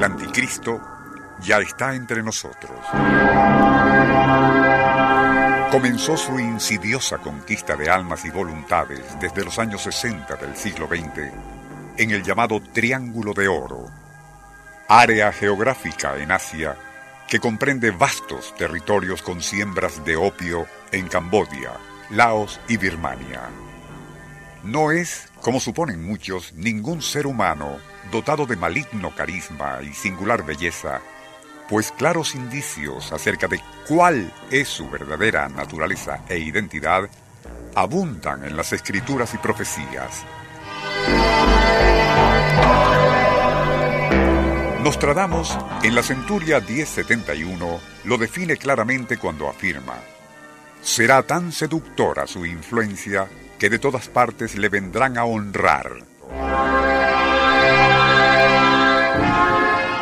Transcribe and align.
El 0.00 0.04
anticristo 0.04 0.80
ya 1.42 1.58
está 1.58 1.94
entre 1.94 2.22
nosotros. 2.22 2.70
Comenzó 5.70 6.16
su 6.16 6.40
insidiosa 6.40 7.18
conquista 7.18 7.76
de 7.76 7.90
almas 7.90 8.24
y 8.24 8.30
voluntades 8.30 9.04
desde 9.20 9.44
los 9.44 9.58
años 9.58 9.82
60 9.82 10.36
del 10.36 10.56
siglo 10.56 10.86
XX 10.86 11.34
en 11.98 12.10
el 12.12 12.22
llamado 12.22 12.62
Triángulo 12.62 13.34
de 13.34 13.48
Oro, 13.48 13.90
área 14.88 15.32
geográfica 15.32 16.16
en 16.16 16.32
Asia 16.32 16.78
que 17.28 17.38
comprende 17.38 17.90
vastos 17.90 18.54
territorios 18.56 19.20
con 19.20 19.42
siembras 19.42 20.02
de 20.02 20.16
opio 20.16 20.66
en 20.92 21.08
Camboya, 21.08 21.74
Laos 22.08 22.58
y 22.68 22.78
Birmania. 22.78 23.50
No 24.62 24.90
es, 24.90 25.28
como 25.40 25.58
suponen 25.58 26.04
muchos, 26.04 26.52
ningún 26.52 27.00
ser 27.00 27.26
humano 27.26 27.78
dotado 28.10 28.44
de 28.46 28.56
maligno 28.56 29.14
carisma 29.14 29.80
y 29.82 29.92
singular 29.94 30.44
belleza, 30.44 31.00
pues 31.68 31.92
claros 31.92 32.34
indicios 32.34 33.12
acerca 33.12 33.46
de 33.46 33.60
cuál 33.88 34.32
es 34.50 34.68
su 34.68 34.90
verdadera 34.90 35.48
naturaleza 35.48 36.24
e 36.28 36.38
identidad 36.38 37.08
abundan 37.74 38.44
en 38.44 38.56
las 38.56 38.72
escrituras 38.72 39.32
y 39.34 39.38
profecías. 39.38 40.24
Nostradamus, 44.82 45.56
en 45.82 45.94
la 45.94 46.02
centuria 46.02 46.60
1071, 46.60 47.80
lo 48.04 48.18
define 48.18 48.56
claramente 48.56 49.18
cuando 49.18 49.48
afirma, 49.48 49.96
será 50.82 51.22
tan 51.22 51.52
seductora 51.52 52.26
su 52.26 52.44
influencia 52.46 53.28
que 53.60 53.70
de 53.70 53.78
todas 53.78 54.08
partes 54.08 54.56
le 54.56 54.68
vendrán 54.70 55.18
a 55.18 55.24
honrar. 55.24 55.92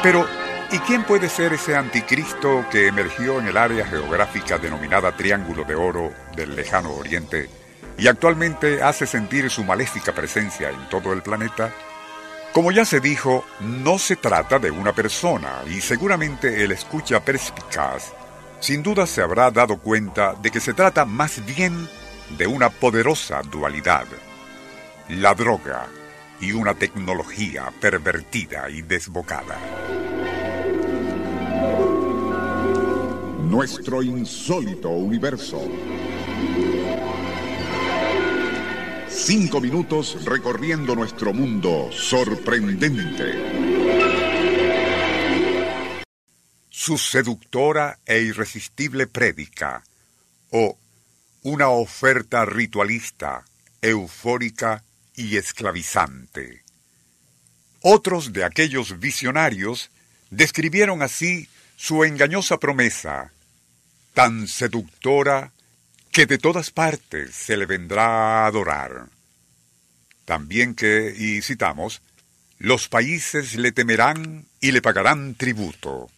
Pero, 0.03 0.27
¿y 0.71 0.79
quién 0.79 1.03
puede 1.03 1.29
ser 1.29 1.53
ese 1.53 1.77
anticristo 1.77 2.65
que 2.71 2.87
emergió 2.87 3.41
en 3.41 3.49
el 3.49 3.57
área 3.57 3.85
geográfica 3.85 4.59
denominada 4.59 5.17
Triángulo 5.17 5.65
de 5.65 5.75
Oro 5.75 6.13
del 6.37 6.55
lejano 6.55 6.93
Oriente 6.93 7.51
y 7.99 8.07
actualmente 8.07 8.81
hace 8.81 9.07
sentir 9.07 9.51
su 9.51 9.65
maléfica 9.65 10.13
presencia 10.13 10.71
en 10.71 10.89
todo 10.89 11.13
el 11.13 11.23
planeta? 11.23 11.75
Como 12.53 12.71
ya 12.71 12.85
se 12.85 13.01
dijo, 13.01 13.45
no 13.61 13.99
se 13.99 14.17
trata 14.17 14.59
de 14.61 14.71
una 14.71 14.93
persona 14.93 15.63
y 15.67 15.81
seguramente 15.81 16.63
el 16.63 16.71
escucha 16.73 17.21
perspicaz 17.21 18.13
sin 18.61 18.83
duda 18.83 19.07
se 19.07 19.23
habrá 19.23 19.51
dado 19.51 19.79
cuenta 19.79 20.35
de 20.35 20.51
que 20.51 20.61
se 20.61 20.75
trata 20.75 21.05
más 21.05 21.45
bien 21.47 21.89
de 22.37 22.47
una 22.47 22.71
poderosa 22.71 23.43
dualidad, 23.43 24.07
la 25.09 25.35
droga 25.35 25.87
y 26.41 26.53
una 26.53 26.75
tecnología 26.75 27.73
pervertida 27.81 28.69
y 28.71 28.83
desbocada. 28.83 29.59
Nuestro 33.43 34.03
insólito 34.03 34.91
universo. 34.91 35.63
Cinco 39.09 39.61
minutos 39.61 40.25
recorriendo 40.25 40.95
nuestro 40.95 41.33
mundo 41.33 41.89
sorprendente. 41.91 43.89
Su 46.69 46.99
seductora 46.99 47.99
e 48.07 48.21
irresistible 48.21 49.07
prédica, 49.07 49.83
o 50.51 50.79
una 51.43 51.69
oferta 51.69 52.45
ritualista, 52.45 53.45
eufórica 53.81 54.83
y 55.15 55.37
esclavizante. 55.37 56.63
Otros 57.81 58.33
de 58.33 58.45
aquellos 58.45 58.99
visionarios 58.99 59.91
describieron 60.31 61.03
así 61.03 61.49
su 61.77 62.05
engañosa 62.05 62.59
promesa, 62.59 63.33
tan 64.15 64.49
seductora 64.49 65.53
que 66.11 66.27
de 66.27 66.39
todas 66.39 66.71
partes 66.71 67.35
se 67.35 67.57
le 67.57 67.67
vendrá 67.67 68.43
a 68.43 68.47
adorar. 68.47 69.07
También 70.25 70.75
que, 70.75 71.15
y 71.17 71.41
citamos, 71.43 72.03
los 72.59 72.89
países 72.89 73.55
le 73.55 73.71
temerán 73.71 74.47
y 74.61 74.73
le 74.73 74.83
pagarán 74.83 75.37
tributo. 75.37 76.11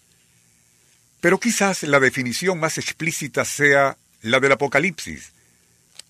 Pero 1.20 1.38
quizás 1.38 1.82
la 1.82 2.00
definición 2.00 2.58
más 2.58 2.78
explícita 2.78 3.44
sea 3.44 3.98
la 4.22 4.40
del 4.40 4.52
Apocalipsis, 4.52 5.32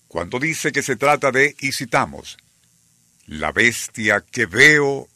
cuando 0.07 0.39
dice 0.39 0.71
que 0.71 0.83
se 0.83 0.95
trata 0.95 1.31
de, 1.31 1.55
y 1.59 1.71
citamos, 1.71 2.37
la 3.27 3.51
bestia 3.51 4.25
que 4.29 4.45
veo 4.45 5.07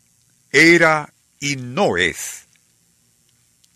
era 0.51 1.13
y 1.39 1.57
no 1.57 1.97
es. 1.97 2.45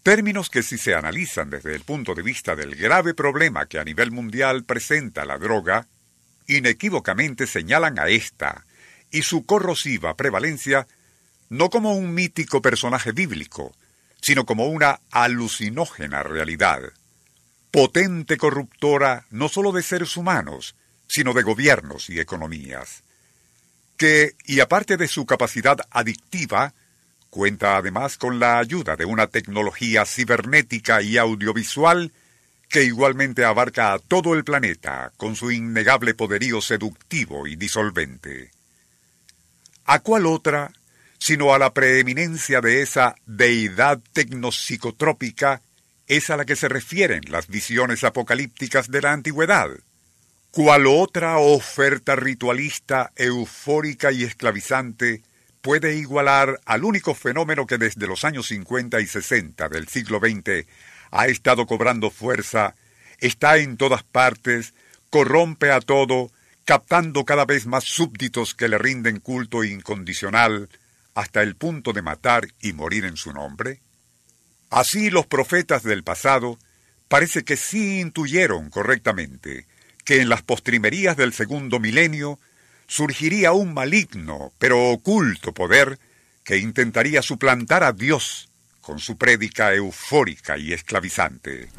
Términos 0.02 0.50
que 0.50 0.64
si 0.64 0.78
se 0.78 0.96
analizan 0.96 1.50
desde 1.50 1.76
el 1.76 1.82
punto 1.82 2.16
de 2.16 2.22
vista 2.22 2.56
del 2.56 2.76
grave 2.76 3.14
problema 3.14 3.66
que 3.66 3.80
a 3.80 3.84
nivel 3.84 4.12
mundial 4.12 4.64
presenta 4.64 5.26
la 5.26 5.38
droga, 5.38 5.88
inequívocamente 6.48 7.48
señalan 7.48 8.00
a 8.00 8.08
esta 8.08 8.66
y 9.12 9.24
su 9.24 9.46
corrosiva 9.46 10.16
prevalencia 10.16 10.88
no 11.50 11.70
como 11.70 11.96
un 11.96 12.14
mítico 12.14 12.62
personaje 12.62 13.12
bíblico, 13.12 13.76
sino 14.22 14.46
como 14.46 14.68
una 14.68 15.02
alucinógena 15.12 16.24
realidad 16.24 16.94
potente 17.72 18.38
corruptora 18.38 19.26
no 19.30 19.50
sólo 19.50 19.72
de 19.72 19.84
seres 19.84 20.18
humanos, 20.18 20.76
sino 21.08 21.34
de 21.34 21.44
gobiernos 21.44 22.10
y 22.10 22.20
economías, 22.20 23.04
que, 23.98 24.36
y 24.46 24.60
aparte 24.60 24.98
de 24.98 25.08
su 25.08 25.26
capacidad 25.26 25.78
adictiva, 25.92 26.74
cuenta 27.30 27.78
además 27.78 28.18
con 28.18 28.40
la 28.40 28.60
ayuda 28.60 28.96
de 28.96 29.06
una 29.06 29.28
tecnología 29.28 30.06
cibernética 30.06 31.02
y 31.02 31.18
audiovisual 31.18 32.12
que 32.70 32.84
igualmente 32.84 33.46
abarca 33.46 33.94
a 33.94 34.00
todo 34.00 34.36
el 34.36 34.44
planeta 34.44 35.12
con 35.18 35.36
su 35.36 35.52
innegable 35.52 36.14
poderío 36.14 36.62
seductivo 36.62 37.48
y 37.48 37.56
disolvente. 37.56 38.52
¿A 39.86 40.00
cuál 40.00 40.28
otra, 40.28 40.72
sino 41.18 41.54
a 41.54 41.60
la 41.60 41.74
preeminencia 41.74 42.62
de 42.62 42.84
esa 42.84 43.16
deidad 43.26 44.00
tecnopsicotrópica 44.14 45.62
es 46.10 46.32
a 46.32 46.38
la 46.38 46.44
que 46.44 46.56
se 46.56 46.68
refieren 46.68 47.22
las 47.30 47.48
visiones 47.48 48.04
apocalípticas 48.04 48.90
de 48.90 49.02
la 49.02 49.14
antigüedad. 49.14 49.70
¿Cuál 50.50 50.88
otra 50.88 51.38
oferta 51.38 52.16
ritualista, 52.16 53.12
eufórica 53.16 54.12
y 54.12 54.24
esclavizante 54.24 55.22
puede 55.62 55.96
igualar 55.98 56.60
al 56.66 56.84
único 56.84 57.14
fenómeno 57.14 57.68
que 57.68 57.78
desde 57.78 58.08
los 58.08 58.26
años 58.26 58.48
50 58.48 59.00
y 59.00 59.06
60 59.06 59.70
del 59.70 59.88
siglo 59.88 60.20
XX 60.20 60.66
ha 61.12 61.28
estado 61.28 61.68
cobrando 61.68 62.10
fuerza, 62.10 62.74
está 63.20 63.58
en 63.58 63.78
todas 63.78 64.02
partes, 64.02 64.74
corrompe 65.12 65.72
a 65.72 65.80
todo, 65.80 66.32
captando 66.66 67.24
cada 67.24 67.46
vez 67.46 67.68
más 67.68 67.84
súbditos 67.84 68.56
que 68.56 68.68
le 68.68 68.80
rinden 68.80 69.20
culto 69.20 69.64
incondicional, 69.64 70.70
hasta 71.14 71.44
el 71.44 71.56
punto 71.56 71.94
de 71.94 72.02
matar 72.02 72.48
y 72.62 72.74
morir 72.74 73.06
en 73.06 73.16
su 73.16 73.32
nombre? 73.32 73.82
Así 74.70 75.10
los 75.10 75.26
profetas 75.26 75.84
del 75.84 76.04
pasado 76.04 76.60
parece 77.08 77.44
que 77.44 77.58
sí 77.58 78.00
intuyeron 78.00 78.70
correctamente 78.70 79.66
que 80.06 80.22
en 80.22 80.30
las 80.30 80.44
postrimerías 80.44 81.18
del 81.18 81.34
segundo 81.34 81.80
milenio 81.80 82.40
surgiría 82.88 83.52
un 83.52 83.74
maligno 83.74 84.54
pero 84.60 84.90
oculto 84.90 85.54
poder 85.54 86.00
que 86.44 86.58
intentaría 86.58 87.22
suplantar 87.22 87.84
a 87.84 87.94
Dios 87.94 88.50
con 88.82 89.00
su 89.00 89.18
prédica 89.18 89.74
eufórica 89.74 90.58
y 90.58 90.74
esclavizante. 90.74 91.70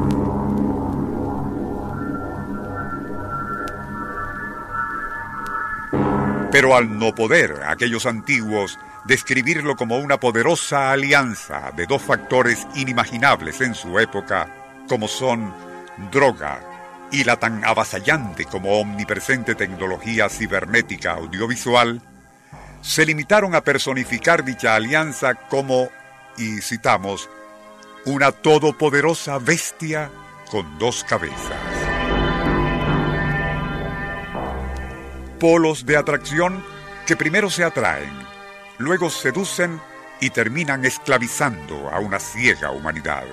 Pero 6.52 6.76
al 6.76 6.98
no 6.98 7.14
poder 7.14 7.62
aquellos 7.66 8.06
antiguos 8.06 8.78
describirlo 9.04 9.76
como 9.76 9.98
una 9.98 10.18
poderosa 10.18 10.92
alianza 10.92 11.72
de 11.76 11.86
dos 11.86 12.02
factores 12.02 12.66
inimaginables 12.74 13.60
en 13.60 13.74
su 13.74 13.98
época, 13.98 14.48
como 14.88 15.08
son 15.08 15.54
droga 16.10 16.60
y 17.12 17.24
la 17.24 17.36
tan 17.36 17.64
avasallante 17.64 18.44
como 18.44 18.80
omnipresente 18.80 19.54
tecnología 19.54 20.28
cibernética 20.28 21.12
audiovisual, 21.12 22.00
se 22.82 23.04
limitaron 23.04 23.54
a 23.54 23.62
personificar 23.62 24.44
dicha 24.44 24.74
alianza 24.74 25.34
como, 25.34 25.90
y 26.36 26.60
citamos, 26.60 27.28
una 28.06 28.32
todopoderosa 28.32 29.38
bestia 29.38 30.10
con 30.50 30.78
dos 30.78 31.04
cabezas. 31.04 31.36
Polos 35.38 35.84
de 35.86 35.96
atracción 35.96 36.62
que 37.06 37.16
primero 37.16 37.50
se 37.50 37.64
atraen, 37.64 38.29
luego 38.80 39.10
seducen 39.10 39.80
y 40.20 40.30
terminan 40.30 40.84
esclavizando 40.84 41.88
a 41.90 42.00
una 42.00 42.18
ciega 42.18 42.70
humanidad. 42.70 43.24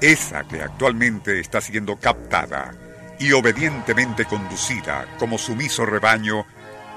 Esa 0.00 0.44
que 0.44 0.62
actualmente 0.62 1.40
está 1.40 1.60
siendo 1.60 1.96
captada 1.96 2.72
y 3.18 3.32
obedientemente 3.32 4.24
conducida 4.24 5.06
como 5.18 5.36
sumiso 5.36 5.84
rebaño 5.84 6.46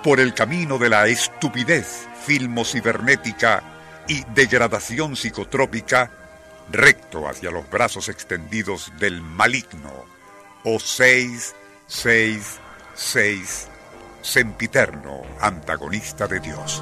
por 0.03 0.21
el 0.21 0.33
camino 0.33 0.77
de 0.77 0.89
la 0.89 1.07
estupidez 1.07 2.07
filmo-cibernética 2.25 3.61
y 4.07 4.23
degradación 4.33 5.17
psicotrópica, 5.17 6.11
recto 6.71 7.27
hacia 7.27 7.51
los 7.51 7.69
brazos 7.69 8.07
extendidos 8.09 8.91
del 8.99 9.21
maligno, 9.21 10.05
o 10.63 10.79
666, 10.79 13.67
sempiterno 14.21 15.23
antagonista 15.41 16.25
de 16.27 16.39
Dios. 16.39 16.81